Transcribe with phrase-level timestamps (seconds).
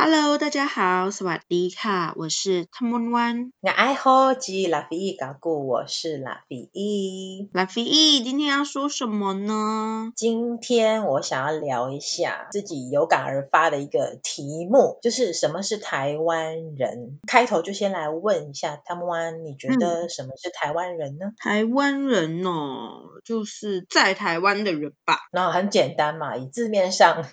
[0.00, 3.50] Hello，大家好，สวัสดีค่ะ，我是汤文湾。
[3.62, 7.48] 我爱好吉拉菲伊嘎古，我是拉菲伊。
[7.54, 10.12] 拉菲伊，今天要说什么呢？
[10.14, 17.18] 今天我想要聊一下自己有感而发的一个题目，就是什么是台湾人。
[17.26, 21.28] 开头就先来问一下汤文湾，你觉得什么是台湾人呢？
[21.28, 25.20] 嗯、台湾人哦，就是在台湾的人吧。
[25.32, 27.24] 那很简单嘛，以字面上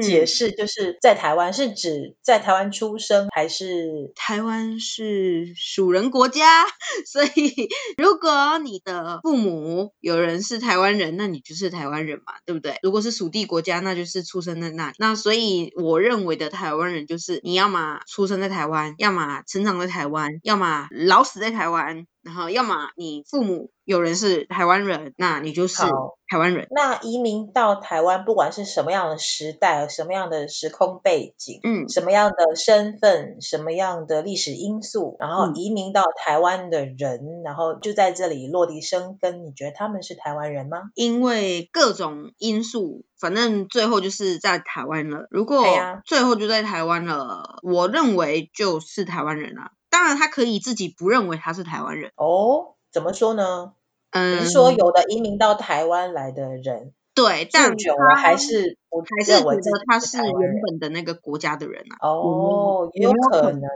[0.00, 2.12] 解释，就是在台湾是指。
[2.21, 6.65] 在台湾出生还是台湾是属人国家，
[7.09, 12.77] 所以如果你的父母有人是台湾人，那你就是台湾人嘛，对不对？
[12.83, 14.95] 如果是属地国家，那就是出生在那里。
[14.99, 22.05] 那所以我认为的台湾人就是你要么出生在台湾，要么成长在台湾，要么老死在台湾。
[22.27, 25.81] 然后，要么你父母有人是台湾人，那你就是
[26.27, 26.67] 台湾人。
[26.71, 40.81] 那移民到台湾，不管是什么样的时代、什么样的时空背景、嗯，什么样的身份、什么样的历史因素，然后移民到台湾的人，嗯、然后就在这里落地生根，你觉得他们是台湾人吗？
[40.95, 45.27] 因为各种因素，反正最后就是在台湾了。
[45.31, 45.63] 如果
[46.03, 49.71] 最后就在台湾了，我认为就是台湾人了。
[49.89, 52.75] 当然，他可以自己不认为他是台湾人哦。
[52.91, 53.73] 怎么说呢？
[54.11, 62.07] 嗯，说有的移民到台湾来的人，对，但久了还是我还是觉得他是原本的那个国家的人啊。
[62.07, 63.67] 哦，也有可能的，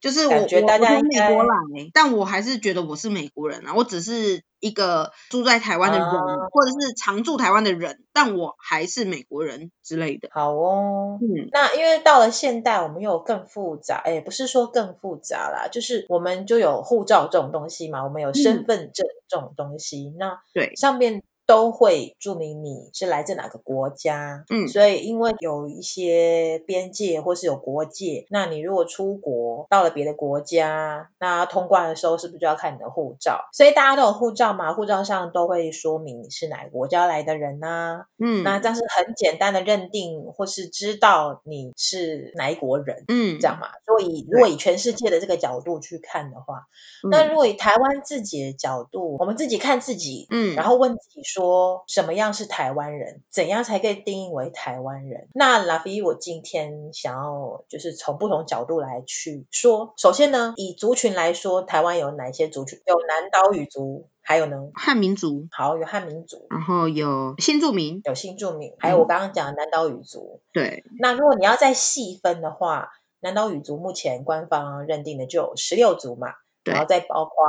[0.00, 1.56] 就是我觉得大家美国来，
[1.92, 3.72] 但我还是觉得我是美国人啊。
[3.74, 4.42] 我只是。
[4.60, 10.28] 一个住在台湾的人，啊，或者是常住台湾的人，但我还是美国人之类的。
[10.32, 21.22] 好哦，嗯，那因为到了现代，我们又更复杂，哎，不是说更复杂啦，就是我们就有护照这种东西嘛，我们有身份证这种东西，嗯，那对上面。
[21.50, 33.48] 都会注明你是来自哪个国家，嗯，所以因为有一些边界或是有国界，那你如果出国到了别的国家，那通关的时候是不是就要看你的护照？
[33.52, 43.70] 所以大家都有护照嘛，护照上都会说明你是哪个国家来的人呐、啊，嗯，那这样是很简单的认定或是知道你是哪一国人，嗯，这样嘛。
[43.86, 46.68] 所以如果以全世界的这个角度去看的话，
[47.10, 51.39] 那如果以台湾自己的角度，我们自己看自己，嗯，然后问自己说。
[51.40, 53.22] 说什么样是台湾人？
[53.30, 55.28] 怎样才可以定义为台湾人？
[55.32, 59.94] 那拉菲，我今天想要就是从不同角度来去说。
[59.96, 62.78] 首先呢，以族群来说，台湾有哪些族群？
[62.84, 65.48] 有南岛语族，还有呢，汉民族。
[65.50, 70.42] 好，有汉民族，然后有新住民，有新住民，还有我刚刚讲的南岛语族。
[70.52, 70.84] 对。
[70.98, 72.90] 那如果你要再细分的话，
[73.20, 76.34] 南岛语族目前官方认定的就有十六族嘛。
[76.64, 77.46] 然后再包括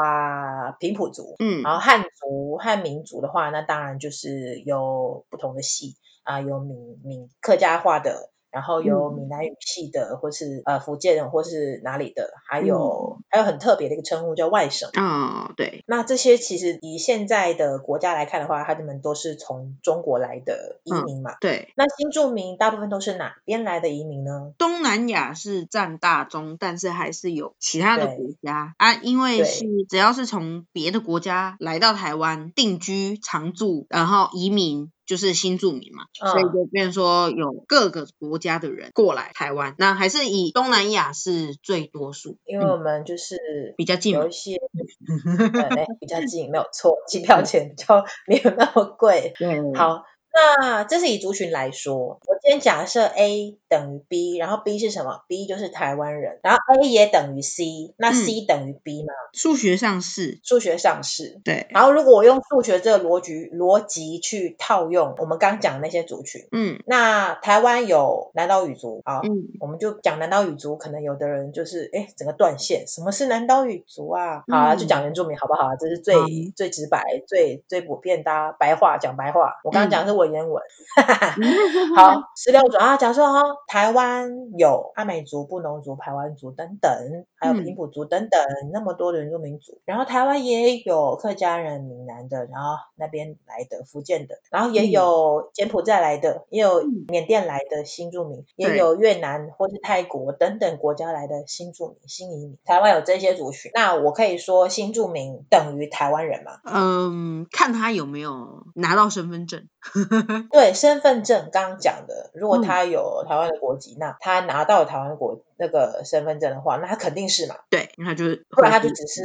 [0.80, 8.30] 平埔族，嗯，然后汉族、汉民族的话，那当然就是有不同的系啊，有闽闽客家话的。
[8.52, 14.90] 然后有闽南语系的，嗯、或是呃福建人，或是哪里的，还有、嗯、还有很特别的一个称呼叫外省。
[14.98, 15.84] 哦，对。
[15.88, 21.32] 那这些其实以现在的国家来看的话，他们都是从中国来的移民嘛。
[21.32, 21.74] 嗯、对。
[21.76, 24.54] 那新住民大部分都是哪边来的移民呢？
[24.58, 34.92] 东南亚是占大宗，但是还是有其他的国家啊，因为是只要是从别的国家来到台湾定居常住，然后移民。
[35.12, 47.86] 就是新住民嘛，嗯、所以就变说有各个国家的人过来台湾，那还是以东南亚是最多数，因为我们就是比较近，有一些对比较近，没有错，机票钱就
[48.26, 49.34] 没有那么贵。
[49.38, 50.06] 对，好。
[50.34, 59.14] 那这是以族群来说，我今天假设 A 等于 B，然后 B 是什么？B 就是台湾人，然后 A 也等于 C，那 C 等于 B 吗？
[59.34, 61.40] 数学上是，数学上是。
[61.44, 61.68] 对。
[61.70, 74.44] 然后如果我用数学这个逻辑逻辑去套用我们刚讲的那些族群，嗯，那台湾有南岛语族，啊，嗯，我们就讲南岛语族，可能有的人就是哎，整个断线，什么是南岛语族啊？
[74.48, 75.76] 好啊，就讲原住民好不好？
[75.80, 76.16] 这是最
[76.56, 79.60] 最直白、最最普遍的白话，讲白话。
[79.64, 80.64] 我刚刚讲的是文言文，
[81.96, 82.98] 好，十六种啊。
[82.98, 86.92] 假如说哈，台湾有阿美族、布农族、排湾族等等，
[87.36, 88.40] 还有平埔族等等，
[88.72, 89.82] 那么多的原住民族。
[89.86, 102.58] 然后台湾也有客家人、闽南的，然后那边来的福建的，然后也有柬埔寨来的，也有缅甸来的新住民，也有越南或是泰国等等国家来的新住民、新移民。
[102.64, 106.60] 台湾有这些族群，那我可以说新住民等于台湾人吗？
[106.64, 109.68] 嗯，看他有没有拿到身份证。
[110.52, 117.56] 对，身份证刚刚讲的，如果他有台湾的国籍，嗯、那他拿到台湾国那个身份证的话，那他肯定是嘛？
[117.70, 119.24] 对，那就是，不然他就只是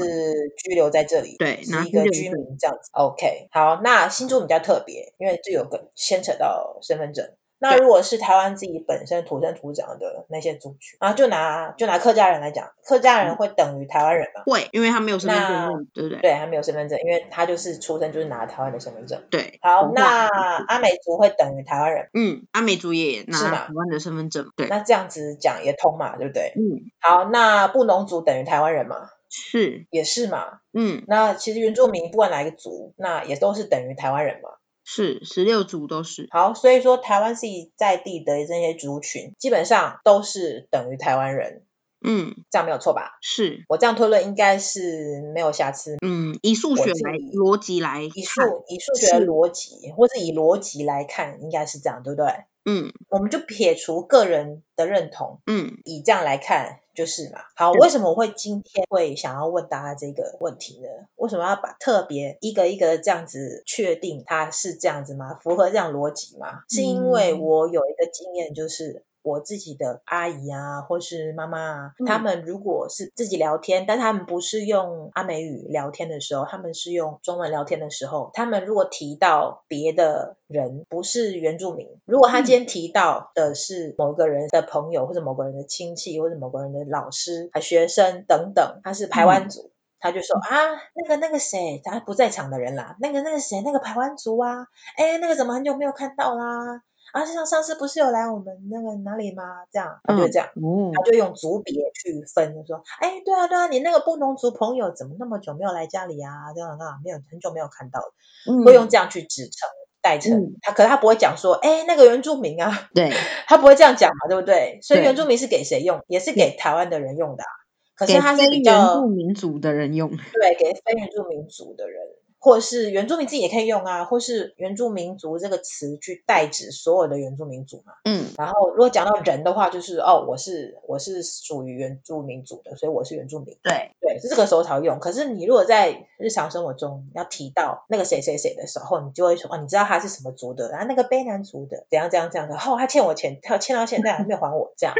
[0.56, 2.90] 居留在这里，对，是一个居民这样子。
[2.92, 7.30] OK，好，那新竹比较特别，因为这有个牵扯到身份证。
[7.58, 14.42] 那如果是台湾自己本身土生土长的那些族群，啊就拿就拿客家人来讲，客家人会等于台湾人吗？
[14.44, 16.20] 会，因为他没有身份证，对不对？
[16.20, 19.22] 对，他没有身份证，因为他就是出生就是拿台湾的身份证。
[19.30, 19.58] 对。
[19.62, 20.28] 好，那
[20.66, 22.10] 阿美族会等于台湾人？
[22.12, 24.50] 嗯，阿美族也拿台湾的身份证。
[24.56, 24.66] 对。
[24.68, 26.52] 那这样子讲也通嘛，对不对？
[26.56, 26.90] 嗯。
[27.00, 29.08] 好，那布农族等于台湾人吗？
[29.28, 30.60] 是，也是嘛。
[30.72, 31.04] 嗯。
[31.06, 34.50] 那其实原住民不管哪一个族，那也都是等于台湾人嘛。
[34.88, 36.28] 是，十六族都是。
[36.30, 41.64] 好，所以说台湾自己在地的这些族群，基本上都是等于台湾人。
[42.00, 43.18] 嗯，这样没有错吧？
[43.20, 45.96] 是，我这样推论应该是没有瑕疵。
[46.02, 52.44] 嗯，以数学来逻辑来，以数以数学的逻辑，或是以逻辑来看，应该是这样，对不对？
[52.66, 56.80] 嗯，我们就撇除个人的认同，嗯，以这样来看。
[56.96, 60.88] 就是嘛，好，为什么我会今天会想要问大家这个问题呢？
[61.16, 65.38] 为什么要把特别一个一个这样子确定它是这样子吗？
[65.42, 66.62] 符合这样逻辑吗？
[66.70, 69.04] 是因为我有一个经验，就是。
[69.26, 90.54] 我自己的阿姨啊，或是妈妈他们如果是自己聊天，但他们不是用阿美语聊天的时候，他们是用中文聊天的时候，他们如果提到别的人不是原住民，如果他今天提到的是某个人的朋友，或者某个人的亲戚，或者某个人的老师、还学生等等，他是排湾族，嗯、他就说啊，
[90.94, 96.82] 那个那个谁，他不在场的人啦，那个那个谁，那个排湾族啊，哎，那个怎么很久没有看到啦？
[97.16, 99.64] 啊，像上次不是有来我们那个哪里吗？
[99.72, 106.52] 这样，他就这样，嗯、他就用族别去分，就说，哎，对啊，对啊，你那个布农族朋友怎么那么久没有来家里啊？
[106.54, 108.00] 这样啊，没有很久没有看到，
[108.46, 109.66] 嗯、会用这样去指称
[110.02, 113.10] 代称，嗯、他可是他不会讲说，哎，那个原住民啊，对，
[113.48, 114.80] 他不会这样讲嘛，对不对？
[114.82, 116.02] 所以原住民是给谁用？
[116.08, 117.48] 也是给台湾的人用的、啊，
[117.96, 122.02] 可是他是比较原住民族的人用，对，给非原住民族的人。
[122.38, 127.94] 或是原住民自己也可以用啊，或是原住民族这个词去代指所有的原住民族嘛。
[128.04, 133.56] 嗯，然后如果讲到人的话，就是哦，我是我是属于原住民族的，所以我是原住民。
[133.62, 135.00] 对对，是这个时候才会用。
[135.00, 144.94] 可是你如果在日常生活中要提到那个谁谁谁的时候，你就会说哦，你知道他是什么族的，然后那个卑南族的怎样怎样怎样的，哦，他欠我钱，他欠到现在还没有还我，这样。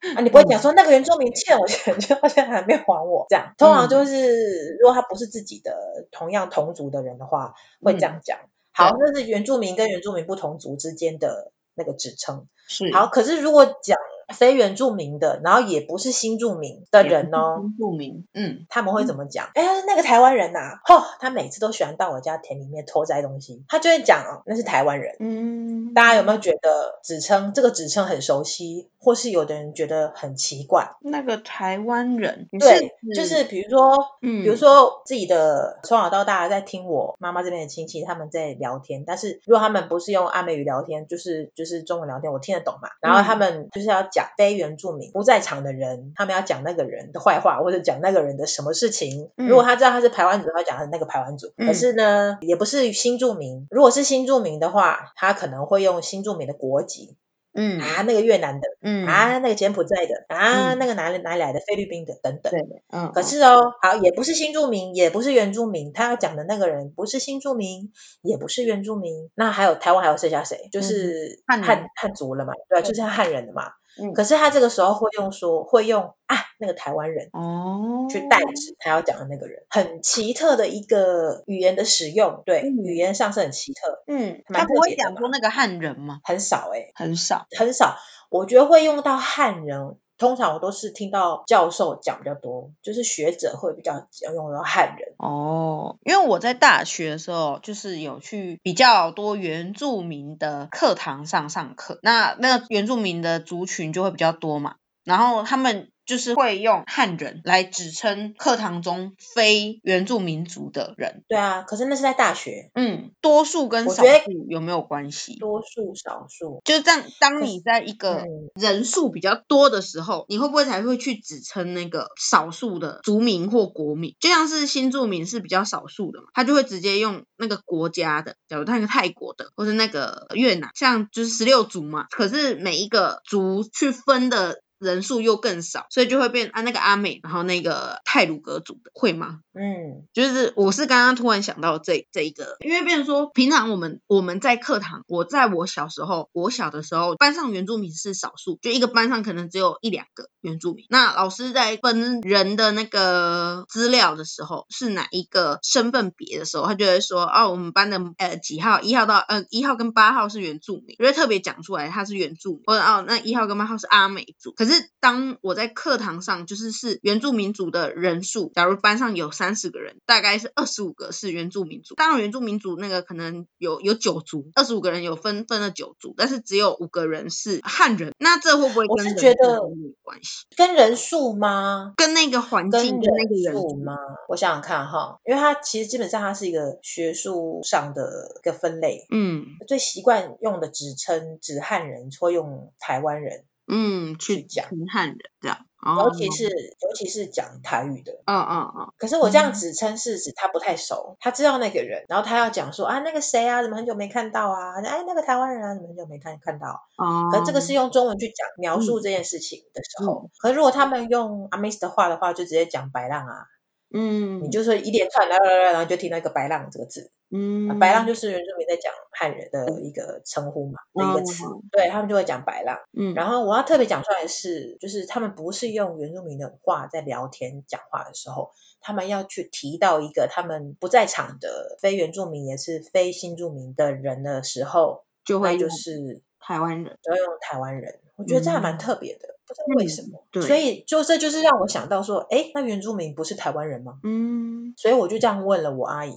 [0.16, 8.38] 啊，你不会讲说那个原住民欠我钱， 就到现在还没还我，这样通常就是如果他不是自己的同样同族的人的话，会这样讲。
[8.72, 12.46] 好，那是原住民跟原住民不同族之间的那个指称。
[12.66, 12.92] 是。
[12.92, 13.96] 好，可是如果讲。
[14.34, 17.60] 非原住民的，然后也不是新住民的人哦。
[17.60, 19.50] 新住民，嗯，他们会怎么讲？
[19.54, 25.16] 哎、嗯，那个台湾人呐、啊，吼，他每次都喜欢到我家田里面偷摘东西，他就会讲哦，那是台湾人。
[25.18, 30.96] 嗯，大家有没有觉得指称这个指称很熟悉，或是有的人觉得很奇怪？
[31.00, 42.90] 那个台湾人，对，就是比如说，嗯，比如说自己的从小到大在听我妈妈这边的亲戚他们在聊天，但是如果他们不是用阿美语聊天，就是就是中文聊天，我听得懂嘛。
[43.00, 44.17] 然后他们就是要讲。
[44.18, 49.30] 讲非原住民不在场的人，他们要讲那个人的坏话，或者讲那个人的什么事情。
[49.36, 51.52] 嗯、如果他知道他是排湾族，他讲的那个排湾族。
[51.56, 53.68] 嗯、可是呢，也不是新住民。
[53.70, 57.16] 如果是新住民的话，他可能会用新住民的国籍。
[57.54, 62.52] 嗯啊，那个越南的，嗯啊，那个柬埔寨的，啊，那个哪里哪里来的菲律宾的等等。
[62.52, 62.60] 对，
[62.92, 63.10] 嗯。
[63.12, 65.92] 可是哦，好，也不是新住民，也不是原住民。
[65.92, 67.90] 他要讲的那个人不是新住民，
[68.22, 69.30] 也不是原住民。
[69.34, 70.68] 那还有台湾还有剩下谁？
[70.70, 72.52] 就是汉汉汉族了嘛？
[72.68, 73.72] 对，就是汉人的嘛。
[74.00, 86.20] 嗯，可是他这个时候会用说，会用啊，那个台湾人哦，去代指他要讲的那个人，很奇特的一个语言的使用，对，嗯、语言上是很奇特，嗯，他不会讲说那个汉人吗？
[86.24, 87.96] 很少哎、欸，很少，很少，
[88.30, 89.96] 我觉得会用到汉人。
[90.18, 95.96] 通常我都是听到教授讲比较多，就是学者会比较用到汉人哦。
[96.04, 105.90] 因为我在大学的时候，就是有去比较多原住民的课堂上上课，那那个原住民的族群就会比较多嘛，然后他们。
[106.08, 111.22] 就是会用汉人来指称课堂中非原住民族的人。
[111.28, 112.70] 对啊，可是那是在大学。
[112.74, 115.36] 嗯，多数跟少数有没有关系？
[115.38, 117.04] 多数少数，就是这样。
[117.20, 118.24] 当你在一个
[118.54, 124.16] 人数比较多的时候，你会不会才会去指称那个少数的族民或国民？
[124.18, 132.06] 就像是新住民是比较少数的嘛，他就会直接用那个国家的，假如他那个泰国的，或是那个越南，像就是十六族嘛。
[132.10, 134.62] 可是每一个族去分的。
[134.78, 139.40] 人数又更少，所以就会变啊那个阿美，然后那个泰鲁格族的会吗？
[139.54, 150.86] 嗯，就是我是刚刚突然想到这这一个，因为变成说平常我们我们在课堂，我在我小时候，我小的时候班上原住民是少数，就一个班上可能只有一两个原住民。
[150.88, 164.52] 那老师在分人的那个资料的时候，是哪一个身份别的时候，他就会说哦，我们班的呃几号，一号到呃一号跟八号是原住民，就会特别讲出来他是原住民，或者哦那一号跟八号是阿美族。
[164.52, 171.94] 可是当我在课堂上就是是原住民族的人数，假如班上有三十个人，大概是二十五个是原住民族。
[171.94, 178.12] 当然原住民族那个可能有有九族，二十五个人有分分了九族，但是只有五个人是汉人。
[178.18, 180.46] 那这会不会跟人数有关系？
[180.56, 181.94] 跟人数吗？
[181.96, 183.94] 跟那个环境跟那个人数吗？
[184.28, 189.06] 我想想看哈，因为它其实基本上它是一个学术上的一个分类。
[189.10, 193.44] 嗯，最习惯用的职称指汉人，或用台湾人。
[193.68, 195.58] 嗯，去讲汉人这样。
[195.80, 198.92] 尤其是、哦、尤其是讲台语的，嗯嗯嗯。
[198.98, 204.74] 可是我这样指称是指他不太熟，嗯、他知道那个人，然后他要讲说啊那个谁啊，怎么很久没看到啊？
[204.84, 206.82] 哎那个台湾人啊，怎么很久没看看到？
[206.96, 207.30] 哦。
[207.30, 213.46] 可这个是用中文去讲描述这件事情的时候，嗯、可是如果他们用阿美斯的话的话，就直接讲白浪啊。
[213.92, 214.42] 嗯。
[214.42, 217.10] 你就说一连串来来来，然后就听到一个白浪这个字。
[217.30, 222.78] 嗯，白浪就是原住民在讲汉人的一个称呼嘛，的一个词，嗯、对他们就会讲白浪。
[222.96, 238.00] 嗯，然后我要特别讲出来的是，就是他们不是用原住民的话在聊天讲话的时候，他们要去提到一个他们不在场的非原住民也是非新住民的人的时候，就会就是台湾人，就会用台湾人。
[238.18, 239.20] 我觉得这还蛮特别的。
[239.28, 243.94] 嗯不知道为什么，对，所以就这就是让我想到说，哎，那原住民不是台湾人吗？
[244.04, 246.12] 嗯，所以我就这样问了我阿姨，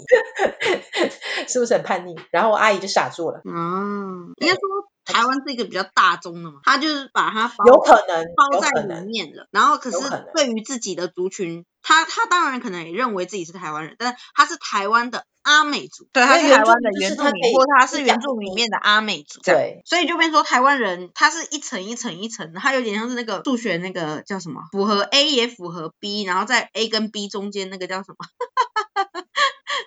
[1.48, 2.13] 是不是很叛逆？
[2.29, 3.39] 然后我阿姨就傻住了。
[3.46, 4.60] 嗯，应该说
[5.05, 9.48] 台湾是一个比较大宗的嘛，他就是把它有可能包在里面了。
[9.51, 9.98] 然后可是
[10.34, 15.25] 对于自己的族群，他他当然可能也认为自己是台湾人，但是他是台湾的。
[15.43, 28.17] 阿美族，对，他是台湾的原住民，或他是原住民里面的阿美族，对，所以就变说台湾人，他是一层一层一层的，他有点像是那个数学那个叫什么，符合 A 也符合 B，然后在 A 跟 B 中间那个叫什么？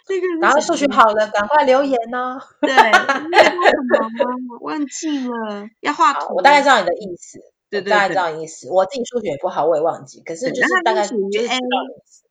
[0.06, 2.38] 这个然后数学好了，赶快留言哦。
[2.60, 2.70] 对，
[4.60, 6.34] 我忘记了，要画图。
[6.36, 7.38] 我大概知道你的意思，
[7.70, 8.68] 对对，大概知道你的意思。
[8.70, 11.58] 我自己数学也不好，我也忘记，可是就是大概属于 A。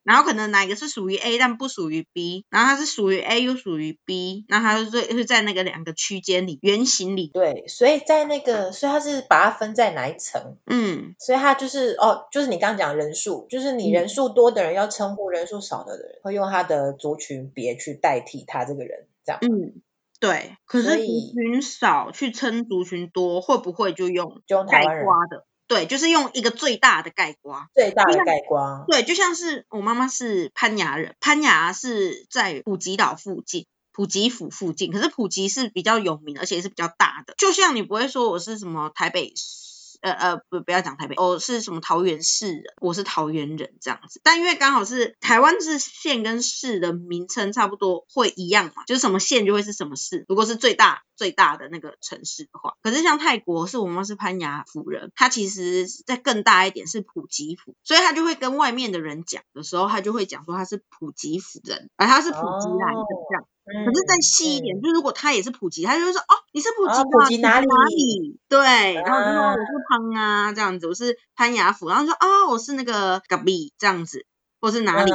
[0.03, 7.31] 然后可能哪个是属于 A，但不属于 B，然后它是属于 A 又属于 B，那它是是在那个两个区间里，圆形里。
[7.33, 10.57] 对，所以在那个，所以它是把它分在哪一层？
[10.65, 19.39] 嗯，所以它就是哦，就是你刚刚讲人数，就是你人数多的人要称呼人数少的人，会用他的族群别去代替他这个人，这样。
[19.41, 19.81] 嗯，
[20.19, 20.57] 对。
[20.65, 25.45] 可是族群少去称族群多，会不会就用就用台湾人的？
[25.73, 28.85] 对，就是用一个最大的盖瓜，最大的盖瓜。
[28.87, 34.91] 对，就像是我妈妈是攀牙人，攀牙是在普吉岛附近，普吉府附近。
[34.91, 37.33] 可是普吉是比较有名，而且是比较大的。
[37.39, 39.62] 就像你不会说我是什么台北市。
[40.03, 44.19] 呃呃不不要讲台北，我、哦、是什么桃园市人，我是桃园人这样子。
[44.21, 50.25] 但因为刚好是台湾是县跟市的名称差不多会一样嘛，就是什么县就会是什么市。
[50.27, 63.47] 如果是最大最大的那个城市的话，可是像泰国是我们是攀牙府人，他其实在更大一点是普吉府，所以他就会跟外面的人讲的时候，他就会讲说他是普吉府人，而他是普吉来的这样。
[63.65, 67.05] 哦可是再细一点，嗯、就如果他也是普及，他就会说哦，你是普吉吗？
[67.11, 67.65] 普吉哪里？
[67.67, 68.39] 哪里？
[68.49, 74.25] 对，然后就说我是潘啊，这样子，我是潘雅府，然后说啊、哦，我是那个嘎比这样子，
[74.59, 75.11] 或是哪里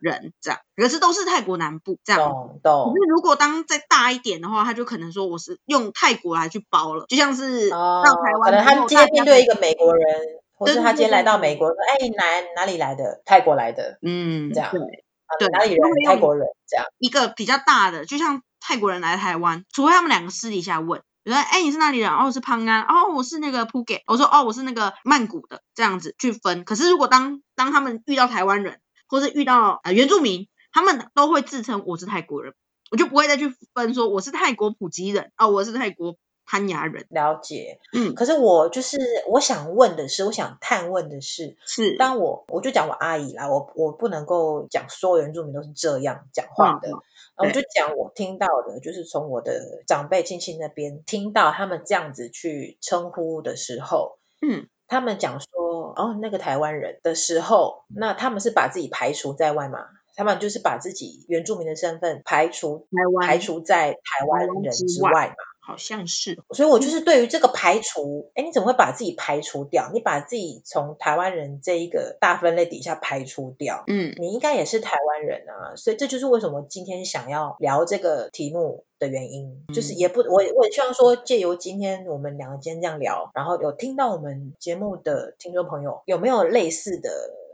[0.00, 2.22] 人这样，可是都是泰国南部这样。
[2.22, 2.84] 懂懂。
[2.86, 10.04] 可是如果当再大一点的话，他就可能说我是用泰国来去包了，就像是到台湾，可能他今天面对一个美国人，
[10.56, 12.24] 或是他今天来到美国，说哎，你哪
[12.56, 13.20] 哪里来的？
[13.26, 14.70] 泰国来的，嗯，这样。
[14.70, 14.80] 对
[15.38, 15.80] 对，哪里人？
[16.06, 22.10] 泰国人这样一个比较大的，就像泰国人来台湾，除非他们两个私底下问，比如说，哎，你是哪里人？
[22.10, 26.64] 哦，我是潘安，哦，我是那个普吉，我说，哦，我是那个曼谷的，这样子去分。
[26.64, 32.54] 可是如果当当他们遇到台湾人，或是遇到呃原住民，他们都会自称我是泰国人，
[32.90, 36.16] 我就不会再去分说我是泰国普吉人，哦，我是泰国。
[36.50, 37.06] 攀牙人。
[37.10, 41.96] 了解，嗯，可是我就是我想问的是，我想探问的是，是。
[41.96, 46.98] 当我我就讲我阿姨啦，我我不能够讲所有原住民都是这样讲话的，嗯、
[47.36, 59.86] 我就讲我听到的，就是从我的长辈亲戚那边听到他们这样子去称呼的时候，嗯，他们讲说哦那个台湾人的时候，那他们是把自己排除在外嘛？
[60.16, 65.34] 他们就是把自己原住民的身份排除，台湾排除在台湾人之外嘛？
[65.60, 66.38] 好像是。
[66.50, 69.90] 所以我就是对于这个排除，哎，你怎么会把自己排除掉？
[69.92, 75.76] 你把自己从台湾人这一个大分类底下排除掉，嗯，你应该也是台湾人啊。
[75.76, 87.10] 所以这就是为什么今天想要聊这个题目的原因，就是也不，我我也希望说，借由今天我们两个今天这样聊，然后有听到我们节目的听众朋友有没有类似的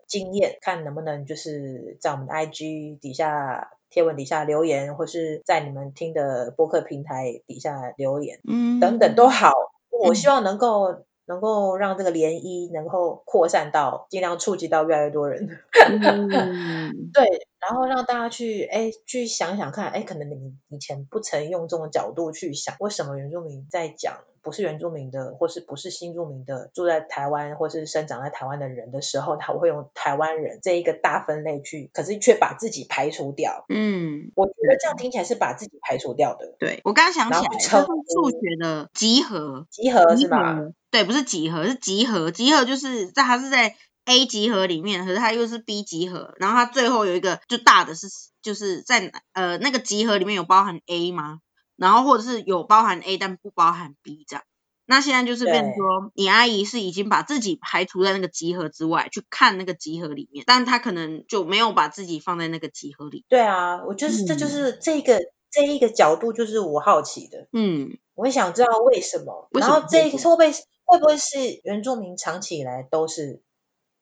[0.07, 3.73] 经验，看能不能就是在我们的 IG 底下。
[3.91, 9.53] 贴文底下留言，或是在你们听的播客平台底下留言，嗯，等等都好。
[9.91, 15.49] 我希望能够、嗯、能够让这个涟漪能够扩散到，尽量触及到越来越多人。
[15.73, 24.19] 嗯、 对，然后让大家去哎去想想看，哎，可能你以前不曾用这种角度去想，为什么原住民在讲。
[24.47, 33.65] 不是原住民的，或是不是新住民的，住在台湾或是生长在台湾的人的时候，他会用台湾人这一个大分类去，可是却把自己排除掉。
[33.69, 36.55] 嗯，我觉得这样听起来是把自己排除掉的。
[36.61, 40.61] 对，我刚刚想起来，是数学的集合，集合是吧？
[40.93, 42.31] 对，不是集合，是集合。
[42.31, 43.75] 集合就是在它是在
[44.05, 48.07] A 集合里面，可是它又是 B 集合，然后它最后有一个就大的是
[48.43, 51.41] 就是在呃那个集合里面有包含 A 吗？
[51.77, 54.45] 然后或者是有包含 A 但不包含 B 这样，
[54.87, 63.25] 那现在就是变成说，你阿姨是已经把自己排除在那个集合之外，去看那个集合里面，但她可能就没有把自己放在那个集合里。
[63.29, 67.49] 对啊，我就是、嗯、这就是这个这一个角度，就是我好奇的。
[67.53, 70.53] 嗯，我想知道为什么，然后这个会不会
[70.85, 73.43] 会不会是原住民长期以来都是？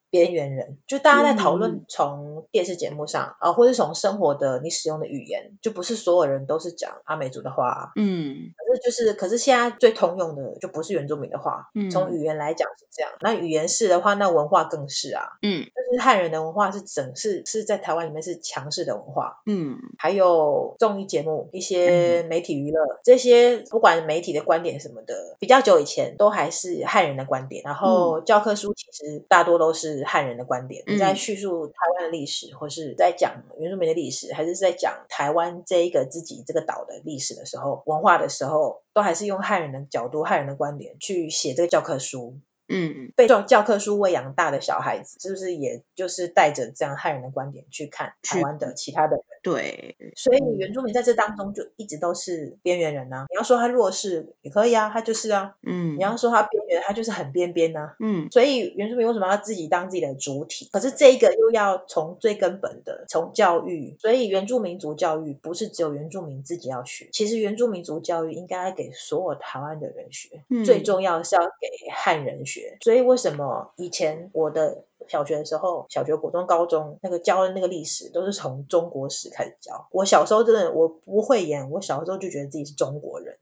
[0.09, 29.94] 边缘人，就大家在讨论从电视节目上啊、或是从生活的你使用的语言，就不是所有人都是讲阿美族的话，嗯，可是就是，可是现在最通用的就不是原住民的话，嗯，从语言来讲是这样，那语言是的话，那文化更是啊，嗯，就是汉人的文化是整是是在台湾里面是强势的文化，嗯，还有综艺节目、一些媒体娱乐、嗯、这些，不管媒体的观点什么的，比较久以前都还是汉人的观点，然后教科书其实大多都是。
[30.03, 42.39] 汉人的观点，你在叙述台湾的历史，嗯、或是在讲原住民的历史，还是在讲台湾这一个自己这个岛的历史的时候，文化的时候，都还是用汉人的角度、汉人的观点去写这个教科书。
[42.67, 49.25] 嗯，被教教科书喂养大的小孩子，是不是也就是带着这样汉人的观点去看台湾的其他的人？
[49.45, 53.27] 对，所以原住民在这当中就一直都是边缘人啊。
[53.29, 55.53] 你要说他弱势也可以啊，他就是啊。
[55.61, 57.95] 嗯，你要说他边缘，他就是很边边啊。
[57.99, 60.67] 嗯，所以原住民为什么要自己当自己的主体？
[60.73, 70.43] 可是这一个又要从最根本的从教育，所以原住民族教育不是只有原住民自己要学，其实原住民族教育应该给所有台湾的人学。
[70.49, 72.79] 嗯，最重要的是要给汉人学。
[72.81, 79.87] 所以为什么以前我的小学的时候，小学、国中、高中那个教的那个历史都是从中国史开始教？
[79.91, 83.37] 我小时候真的我不会演，我小时候就觉得自己是中国人。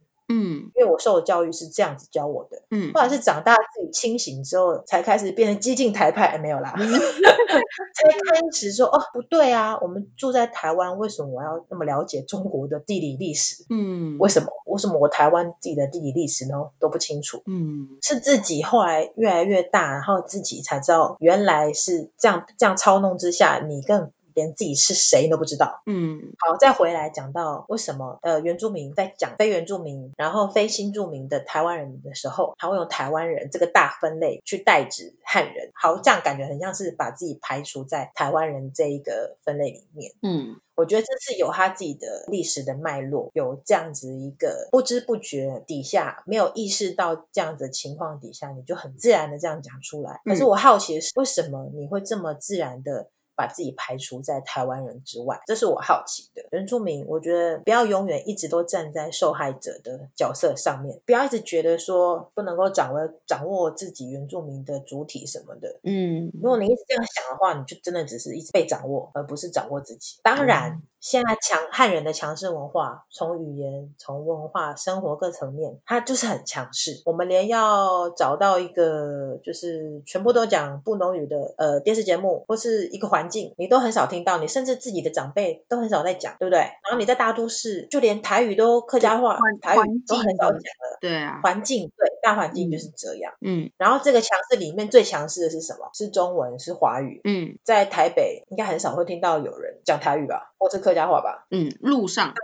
[0.84, 2.62] 嗯，因为我受的教育是这样子教我的。
[2.69, 6.26] 嗯，或者是长大自己清醒之后，才开始变成激进台派。
[6.28, 13.65] 哎，没有啦， 才开始说哦，不对啊，我们住在台湾，为什么我要那么了解中国的地理历史？
[13.69, 14.48] 嗯，为什么？
[14.65, 17.43] 为什么我台湾自己的地理历史呢都不清楚？
[17.46, 24.12] 嗯，是自己后来越来越大，然后自己才知道原来是这样，这样操弄之下，你更。
[24.36, 25.82] 连自己是谁都不知道。
[25.86, 35.72] 嗯，好，再回来讲到为什么呃原住民在讲非原住民，然后非新住民的台湾人的时候，他会用台湾人这个大分类去代指汉人。
[35.74, 40.13] 好，这样感觉很像是把自己排除在台湾人这一个分类里面。
[40.22, 50.22] 嗯，我觉得这是有他自己的历史的脉络，有这样子一个不知不觉底下没有意识到这样子的情况底下，你就很自然的这样讲出来。
[50.24, 53.10] 可是我好奇的是，为什么你会这么自然的？
[53.36, 56.46] 把自己排除在台湾人之外，这是我好奇的。
[56.52, 65.80] 原住民，我觉得不要永远一直都站在受害者的角色上面，不要一直觉得说不能够掌握掌握自己原住民的主体什么的。
[65.84, 70.19] 嗯，如果你一直这样想的话，你就真的只是一直被掌握，而不是掌握自己。
[70.24, 70.82] 当然。
[71.04, 77.02] 嗯现在强汉人的强势文化，从语言、从文化、生活各层面，它就是很强势。
[77.06, 84.38] 我们连要找到一个就是全部都讲布农语的呃电视节目，或是一个环境，你都很少听到。
[84.38, 86.60] 你甚至自己的长辈都很少在讲，对不对？
[86.60, 90.98] 然后你在大都市，就连台语都客家话，台语都很少讲了。
[91.02, 93.33] 对啊，环境对大环境就是这样。
[93.41, 95.89] 嗯，然后这个强势里面最强势的是什么？
[95.93, 97.19] 是中文，是华语。
[97.25, 100.93] 嗯，在台北应该很少会听到有人讲台语吧，或是客。
[100.93, 102.36] 家话吧，嗯，路上，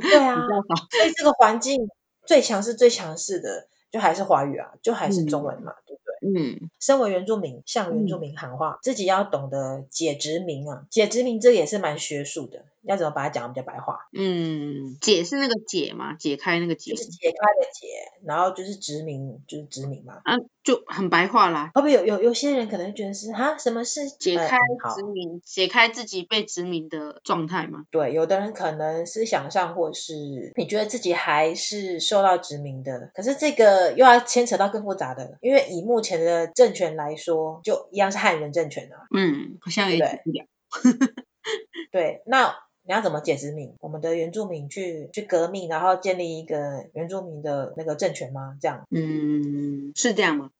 [0.00, 0.36] 对啊，
[0.96, 1.88] 所以这个环境
[2.24, 6.40] 最强势、最强势的，就还是华语啊，就还是中文嘛，嗯、对不对？
[6.40, 14.08] 嗯，身为原住民，向原住民喊话，嗯、自己要懂得解殖民啊，解殖民这也是蛮学术的，要怎么把它讲比较白话？
[14.12, 17.86] 嗯，解是那个解嘛，解开那个解，就是解开的解，
[18.24, 20.20] 然后就是殖民，就是殖民嘛。
[20.24, 21.70] 啊，就很白话啦。
[21.74, 24.58] 会不会有有有些人可能觉得是哈，什么是解开
[24.96, 25.40] 殖民？
[25.44, 27.84] 解开自己被殖民的状态嘛？
[27.90, 39.06] 对，有的人可能思想上或是你觉得自己还是受到殖民的，可是这个又要牵扯到更复杂的，因为以目前的政权来说，就一样是汉人政权啊。
[39.14, 40.46] 嗯，好像也解不了。
[41.92, 42.56] 对，那。
[42.84, 43.74] 你要怎么解殖民？
[43.80, 48.56] 我们的原住民去去革命，然后建立一个原住民的那个政权吗？
[48.60, 48.86] 这样？
[48.90, 50.50] 嗯，是这样吗？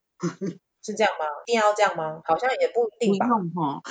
[0.82, 1.24] 是这样吗？
[1.46, 2.20] 一定要这样吗？
[2.24, 3.26] 好像也不一定吧。
[3.26, 3.82] 哦、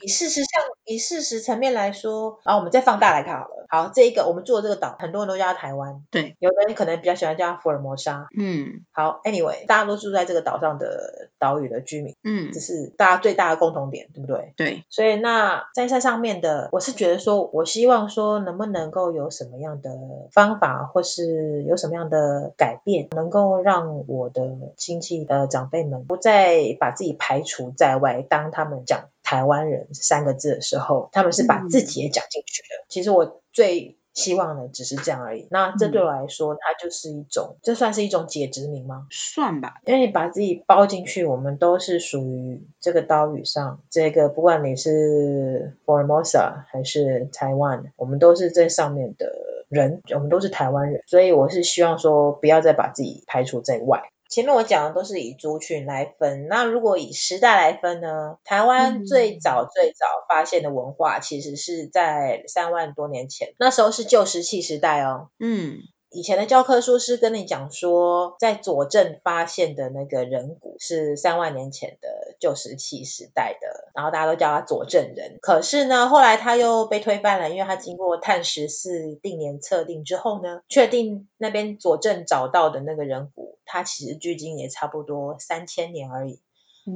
[0.00, 3.66] 以事实上，以事实层面来说，然后我们再放大来看好了。
[3.68, 6.04] 好，这一个我们住的这个岛，很多人都叫它台湾。
[6.10, 8.28] 对，有的人可能比较喜欢叫它福尔摩沙。
[8.38, 12.14] 嗯，好，Anyway，大家都住在这个岛上的岛屿的居民。
[12.22, 14.52] 嗯，这是大家最大的共同点，对不对？
[14.56, 14.84] 对。
[14.88, 19.90] 所以那在山上面的，我是觉得说，我希望说，能不能够有什么样的
[20.30, 24.42] 方法，或是有什么样的改变，能够让我的
[24.76, 26.35] 亲戚的长辈们不再。
[26.36, 32.82] 在把自己排除在外，当他们讲台湾人三个字的时候，他们是把自己也讲进去的。
[32.82, 35.48] 嗯、其实我最希望的只是这样而已。
[35.50, 39.06] 那这对我来说，它就是一种，这算是一种解殖民吗？
[39.10, 43.80] 算吧，因为你把自己包进去，我们都是属于这个岛屿上。
[43.90, 49.32] 这个不管你是 Formosa 还是台湾，我们都是这上面的
[49.68, 51.02] 人，我们都是台湾人。
[51.06, 54.02] 所以我是希望说，不要再把自己排除在外。
[54.36, 58.36] 前面我讲的都是以族群来分，那如果以时代来分呢？
[58.44, 65.30] 台湾最早最早发现的文化，其实是在三万多年前，那时候是旧石器时代哦。
[65.40, 65.78] 嗯。
[66.10, 75.38] 以前的教科书是跟你讲说，在左镇发现的那个人骨是三万年前的旧石器时代的，然后大家都叫他左镇人。
[75.42, 86.40] 可是呢，后来他又被推翻了，因为他经过碳十四定年测定之后呢，确定那边左镇找到的那个人骨，它其实距今也差不多三千年而已。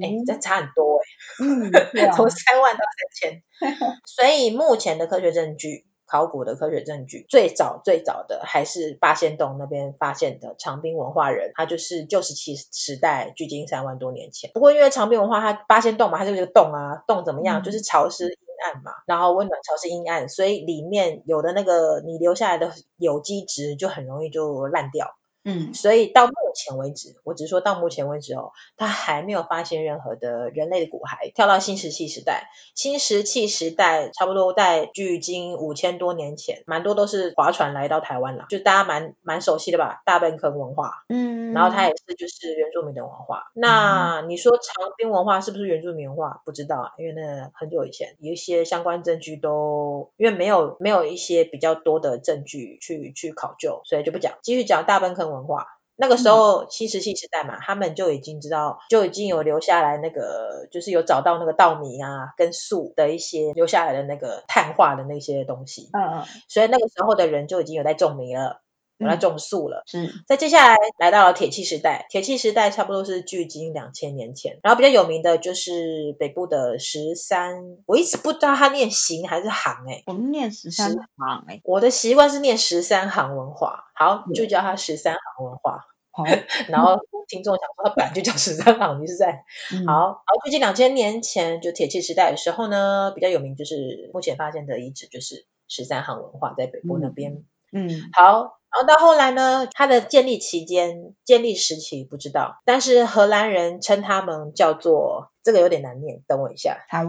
[0.01, 3.43] 哎、嗯，这差很多哎、欸，嗯，从三万到三千。
[4.07, 5.85] 所以目前的科学证据。
[6.11, 14.51] 考古的科学证据，最早最早的还是八仙洞那边发现的长滨文化人，他就是旧石器时代，距今三万多年前。
[14.53, 17.63] 不过因为长滨文化，它八仙洞嘛，它就是个洞啊，洞怎么样？
[17.63, 25.15] 就是潮湿阴暗嘛，然后温暖潮湿阴暗，所以里面有的那个你留下来的有机质就很容易就烂掉。
[25.43, 31.33] 嗯，所以到目前为止，我只是说到目前为止哦，他还没有发现任何的人类的骨骸。
[31.35, 41.05] 跳到新石器时代，新石器时代差不多在距今五千多年前，蛮多都是划船来到台湾了，就大家蛮蛮熟悉的吧，大坌坑文化。
[41.09, 43.51] 嗯，然后它也是就是原住民的文化。
[43.55, 46.43] 嗯、那你说长滨文化是不是原住民文化？
[46.45, 54.35] 不知道啊，因为那很久以前有一些相关证据都因为没有没有一些比较多的证据去去考究，所以就不讲。
[54.43, 55.30] 继续讲大坌坑。
[55.31, 55.67] 文化
[56.03, 65.91] 那个时候，新石器时代嘛，他们就已经知道，就已经有留下来那个，就是有找到那个稻米啊跟粟的一些留下来的那个碳化的那些东西。
[65.93, 66.25] 嗯嗯。
[66.49, 68.63] 所以那个时候的人就已经有在种米了，
[69.01, 69.83] 有在种粟了。
[69.87, 70.13] 是。
[70.27, 74.61] 在接下来来到了铁器时代，铁器时代差不多是距今两千年前。
[74.63, 80.05] 然后比较有名的就是北部的十三，我一直不知道它念行还是行哎、欸。
[80.07, 81.61] 我们念十三行哎。
[81.65, 83.85] 我的习惯是念十三行文化。
[83.95, 85.87] 好，就叫它十三行文化。
[86.13, 86.25] 好，
[86.69, 90.11] 然后听众想说，它本来就叫十三行，你是在、嗯、好。
[90.13, 97.45] 好，距今两千年前，就铁器时代的时候呢，比较有名就是目前发现的遗址，就是十三行文化在北部那边。
[97.73, 106.85] 嗯，好，然后到后来呢，它的建立期间、建立时期不知道，但是荷兰人称他们叫做这个有点难念，等我一下。
[106.89, 107.03] 好，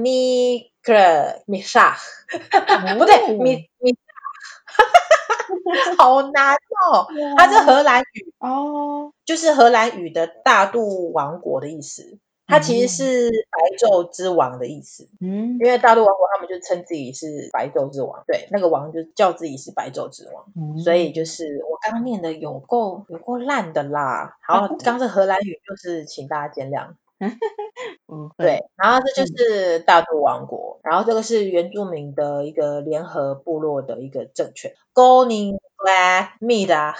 [0.00, 1.96] 米克米沙，
[2.98, 3.96] 不对，米米。
[5.98, 12.18] 好难哦，它是荷兰语哦，就是荷兰语的大肚王国的意思。
[12.52, 15.08] 它其实是白昼之王的意思。
[15.20, 20.44] 嗯，因为大陆王国他们就称自己是白昼之王，对，那个王就叫自己是白昼之王。
[20.54, 24.36] 嗯，所以就是我刚念的有够有够烂的啦。
[24.46, 26.94] 好， 刚是荷兰语，就是请大家见谅。
[28.36, 34.74] 对，然后这就是大肚王国，然后这个是原住民的一个联合部落的一个政权。
[34.92, 36.94] Go Ning Gla Mida，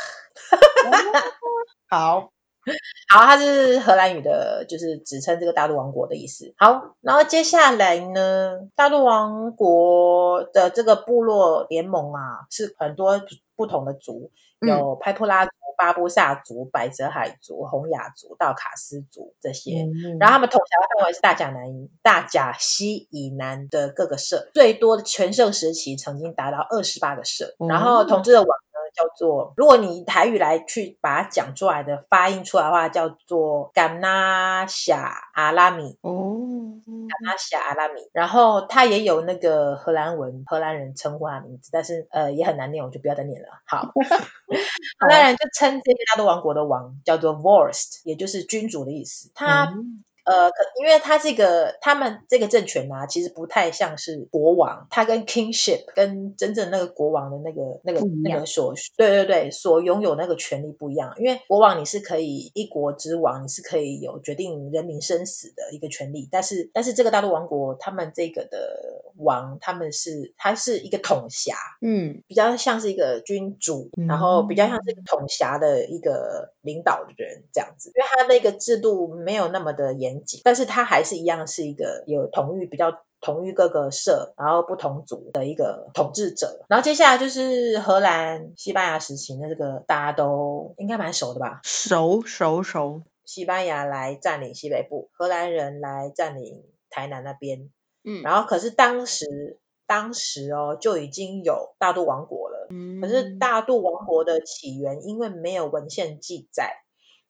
[1.88, 2.30] 好，
[3.12, 6.54] 好，它是荷兰语的，就是指称这个大陆王国的意思。
[6.56, 13.20] 好，然后接下来呢，大陆王国的这个部落联盟啊，是很多
[13.56, 19.82] 不同的族，有拍普拉族、巴布萨族、百泽海族、洪雅族、道卡斯族这些。
[19.82, 27.56] 嗯、然后他们统辖的范围是大甲南、大甲西以南的各个社，最多的全盛时期曾经达到二十八个社。
[27.58, 28.48] 嗯、然后统治的王。
[28.94, 38.00] 叫做，如果你台语来去把它讲出来的发音出来的话，叫做甘纳夏阿拉米哦，甘纳夏阿拉米。
[38.12, 43.48] 然后它也有那个荷兰文，荷兰人称呼它的名字，但是呃也很难念，我就不要再念了。
[43.66, 43.92] 好，
[44.98, 49.30] 荷兰人就称这个大陆王国的王叫做 Vorst，也就是君主的意思。
[49.34, 49.72] 他。
[49.74, 61.14] 嗯呃，可因为他这个他们这个政权啊，其实不太像是国王，他跟 kingship 跟真正那个国王的那个那个那个所对对对所拥有那个权利不一样。
[61.18, 80.11] 因为国王你是可以一国之王，你是可以有决定人民生死的一个权利，但是但是这个大陆王国他们这个的王，他们是他是一个统辖，嗯，比较像是一个君主，然后比较像是一个统辖的一个领导的人这样子，因为他那个制度没有那么的严。
[80.44, 86.64] 但是它还是一样是一个有统御比较统御各个社，然后不同族的一个统治者。
[86.68, 91.60] 然后接下来就是荷兰、西班牙时期，那这个大家都应该蛮熟的吧？
[91.62, 93.02] 熟熟熟。
[93.24, 97.70] 西班牙来占领西北部，荷兰人来占领台南那边。
[98.04, 102.66] 嗯，然后可是当时当时哦就已经有大肚王国了。
[102.70, 106.81] 嗯，可是大肚王国的起源因为没有文献记载。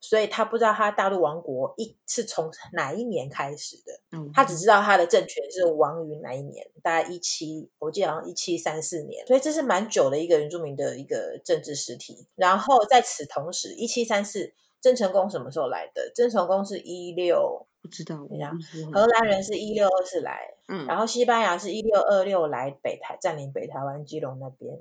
[0.03, 12.27] 所以他不知道他大陆王国一是从哪一年开始的，嗯，他只知道他的政权是亡于哪一年，大概一七，我记得好像一七三四年，所以这是蛮久的一个原住民的一个政治实体。
[12.35, 16.11] 然后在此同时，一七三四，郑成功什么时候来的？
[16.15, 18.61] 郑成功是一六，不知道，你想
[18.93, 24.81] 荷兰人是一六二四来，嗯，然后西班牙是一六二六来北台占领北台湾基隆那边。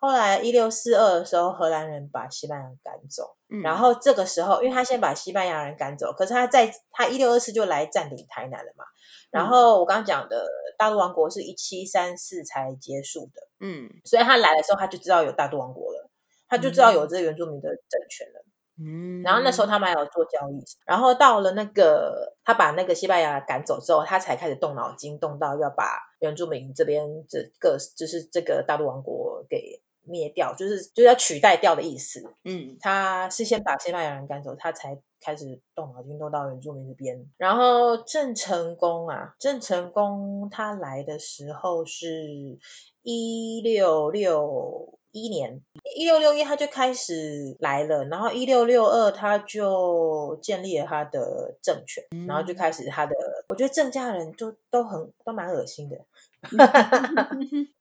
[0.00, 8.84] 后来一六四二的时候，荷兰人把西班牙人赶走，嗯，然后这个时候，因为他先把西班牙人赶走，可是他在他一六二四就来占领台南了嘛。
[9.32, 10.46] 然后我刚刚讲的
[10.78, 16.08] 大陆王国是一七三四才结束的，嗯，所以他来的时候他就知道有大陆王国了，
[16.48, 18.44] 他就知道有这个原住民的政权了，
[18.80, 29.82] 嗯，然后那时候他们还有做交易，然后到了那个他把那个西班牙赶走之后，他才开始动脑筋，动到要把原住民这边这个就是这个大陆王国给。
[30.08, 32.30] 灭掉就是就是要取代掉的意思。
[32.44, 37.26] 嗯，他是先把西班牙人赶走，他才开始动脑筋动到原住民这边。
[37.36, 42.58] 然后郑成功啊，郑成功他来的时候是
[43.02, 45.62] 一六六一年，
[45.96, 53.14] 一六六一他就开始来了，然后一六六二他就建立了他的政权，嗯、然后就开始他的。
[53.48, 55.98] 我觉得郑家人就都很都蛮恶心的。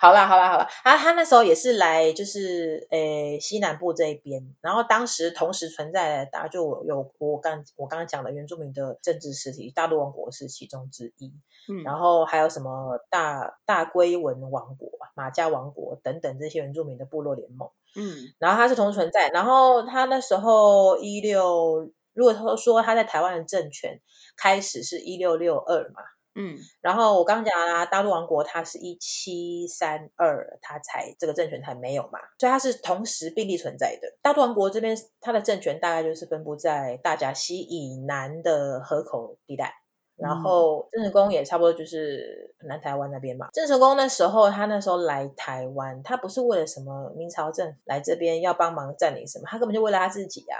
[0.00, 11.32] 好啦好啦好啦，他他那时候也是来，就是诶西南部这一边，然后当时同时存在的，大家就有我刚我刚刚讲的原住民的政治实体，大陆王国是其中之一，
[11.70, 24.00] 嗯，然后还有什么大大龟文王国、马家王国等等这些原住民的部落联盟，嗯，然后他是同时存在，然后他那时候一六，如果他说他在台湾的政权
[24.36, 26.02] 开始是一六六二嘛。
[26.34, 34.16] 嗯，然后我刚刚讲啦，大陆王国它是一七三二，它才这个政权才没有嘛，所以它是同时并立存在的。
[34.22, 39.81] 大陆王国这边它的政权大概就是分布在大甲溪以南的河口地带。
[40.16, 43.48] 然后郑成功也差不多就是南台湾那边嘛。
[43.52, 50.58] 郑成功那时候，他那时候来台湾，他不是为了什么明朝政府来这边要帮忙占领什么，他根本就为了他自己啊。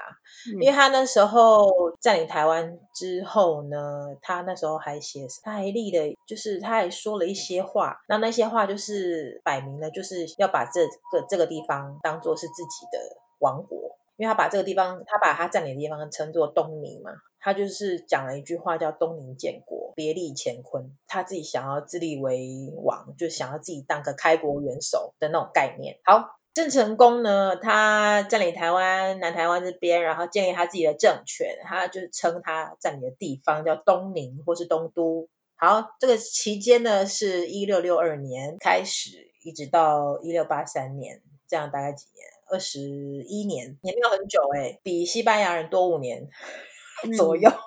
[0.55, 13.97] 嗯、因为他那时候占领台湾之后呢，他那时候还写，他还立了，就是他还说了一些话，那那些话就是摆明了就是要把这个这个地方当做是自己的王国。
[14.23, 25.99] 因为他把这个地方，他把他占领的地方称作东宁嘛，他就是讲了一句话叫“东宁建国，别立乾坤”，他自己想要自立为王，就想要自己当个开国元首的那种概念。
[26.05, 35.29] 好，郑成功呢，他占领台湾、南台湾这边，然后建立他自己的政权，他就称他占领的地方叫东宁或是东都。
[35.57, 42.29] 好，这个期间呢是一六六二年开始，一直到一六八三年，这样大概几年？
[42.53, 46.29] 二十一年，也没有很久哎，比西班牙人多五年
[47.17, 47.51] 左右。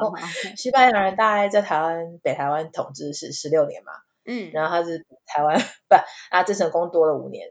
[0.00, 3.92] 嗯、西班牙人大概在台湾北台湾统治是十六年嘛，
[4.26, 5.96] 嗯，然后他是台湾 不
[6.30, 7.48] 啊，郑成功多了五年，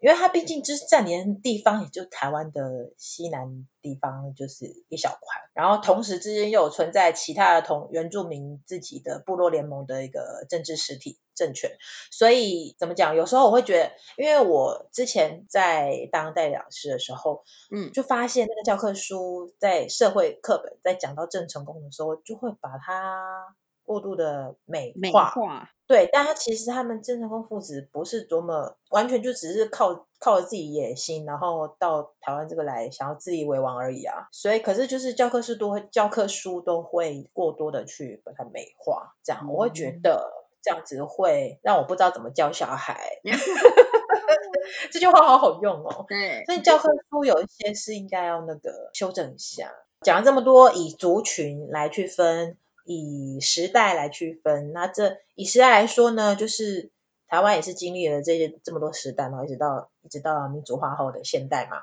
[0.00, 5.42] 因为它毕竟就是占领的地方，也就台湾的西南地方，就是一小块。
[5.52, 11.76] 然后同时之间又有存在其他的同原住民自己的部落联盟的一个政治实体政权，
[12.10, 13.16] 所以怎么讲？
[13.16, 23.54] 有时候我会觉得，因为我之前在当代理老师的时候，嗯，就发现那个教科书在社会课本在讲到郑成功的时候，就会把它。
[23.90, 34.28] 过度的美化，美化，对，但他其实他们郑成功父子不是多么完全就只是靠靠着自己野心，然后到台湾这个来想要自立为王而已啊。
[34.30, 40.30] 所以，可是就是教科书都会教科书都会过多的去把它美化，这样、嗯、我会觉得
[40.62, 43.18] 这样子会让我不知道怎么教小孩。
[44.92, 46.04] 这句话好好用哦。
[46.06, 49.72] 对，所以教科书有一些是应该要那个修正一下。
[50.02, 52.56] 讲了这么多，以族群来去分。
[52.84, 56.90] 以时代来区分，那这以时代来说呢，就是
[57.28, 61.78] 台湾也是经历了这些这么多时代嘛，一直到一直到民主化后的现代嘛。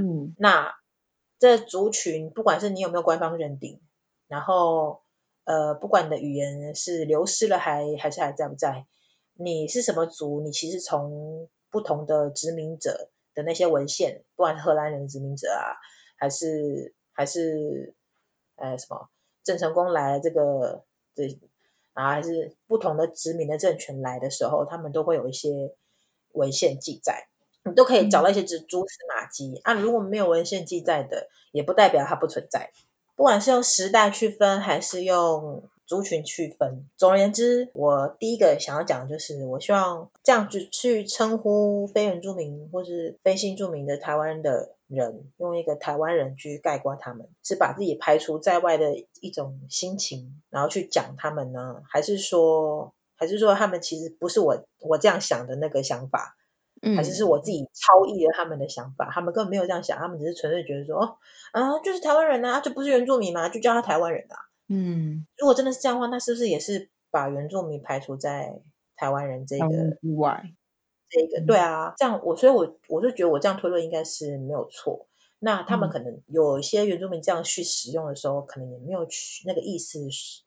[0.00, 0.74] 嗯，那
[1.38, 3.80] 这族群，不管是你有没有官方认定，
[4.28, 5.02] 然后
[5.44, 8.86] 呃，不管你的语言是流失了还还是还在不在，
[9.34, 15.74] 你是什么族，你其实从不同的殖民者的那些文献，不管是荷兰人殖民者啊，
[16.16, 17.94] 还是还是
[18.56, 19.08] 呃什么。
[19.44, 21.38] 郑成功来这个这
[21.92, 25.74] 啊，还是不同的殖民的政权来的时候，他们都会有一些
[26.32, 27.28] 文献记载，
[27.64, 29.74] 你都可以找到一些蛛丝马迹啊。
[29.74, 32.70] 如果没有文献记载的，也不代表它不存在。
[33.14, 44.74] 不管是用时代区分，还是用族群区分，总而言之，我第一个想要讲的就是，我希望这样去去称呼非原住民或是非新住民的台湾的。
[44.92, 51.82] 人用一个台湾人去概括他们，是把自己排除在外的一种心情，然后去讲他们呢？
[51.88, 56.36] 还是说，还是说他们其实不是我我这样想的那个想法？
[56.82, 59.10] 嗯，还是是我自己超译了他们的想法？
[59.10, 61.16] 他们根本没有这样想，他们只是纯粹觉得说，哦
[61.52, 64.36] 啊，就是台湾人啊，就不是原住民嘛，就叫他台湾人啊。
[64.72, 68.60] 嗯，如果真的是这样的话，那是不是也是把原住民排除在
[68.96, 70.44] 台湾人这个以外？
[71.10, 75.08] 这个对啊，这样我所以我我就觉得我这样推论应该是没有错。
[75.44, 79.98] 那他们可能有一些原住民这样去使用的时候，可能也没有去那个意思，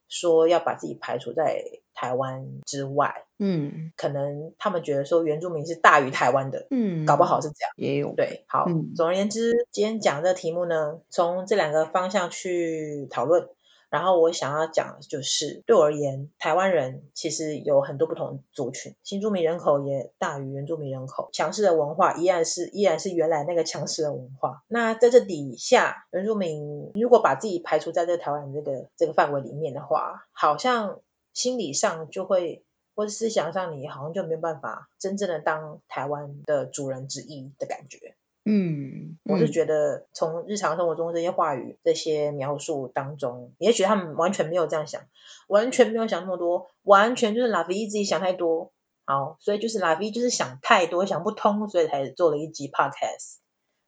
[0.07, 3.25] 说要把自己排除在台湾之外。
[3.37, 6.65] 嗯，可能他们觉得说原住民是大于台湾的。
[6.71, 7.73] 嗯，搞不好是这样。
[7.75, 13.49] 也有对，好，嗯，总而言之，今天讲这个题目呢，从这两个方向去讨论。
[13.95, 24.63] 然后我想要讲的就是，对我而言，台湾人其实有很多不同族群，新住民人口也大于原住民人口，强势的文化依然是依然是原来那个强势的文化。
[24.67, 30.99] 那在这底下，原住民如果把自己排除在这台湾这个这个范围里面的话，好像
[31.33, 38.17] 心理上就会，或者思想上你好像就没有办法真正的当台湾的主人之一的感觉。
[38.47, 45.01] 嗯，我是觉得从日常生活中这些话语、这些描述当中，也许他们完全没有这样想，
[45.47, 48.71] 完全没有想那么多，完全就是 LaVie 自己想太多。
[49.03, 53.37] 好，所以就是 LaVie 就是想太多，想不通，所以才做了一集 Podcast。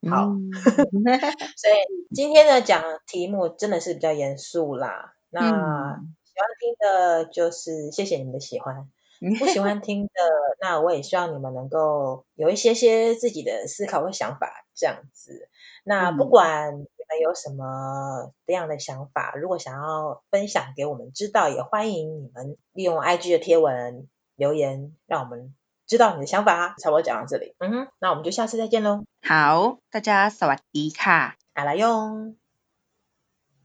[0.09, 0.49] 好，嗯、
[1.57, 5.13] 所以今天的讲题目真的是比较严肃啦。
[5.29, 8.89] 那喜欢听的就是谢谢你们的喜欢。
[9.39, 10.12] 不喜欢听的，
[10.62, 15.49] 那我也希望你们能够有一些些自己的思考和想法，这样子。
[15.84, 25.56] 那不管你们有什么这样的想法，如果想要分享给我们知道，也欢迎你们利用 IG 的贴文留言，让我们
[25.88, 26.75] 知道你的想法。
[26.77, 29.03] 差不多讲到这里，嗯哼，那我们就下次再见喽。
[29.21, 32.36] 好，大家萨瓦迪卡，阿拉哟。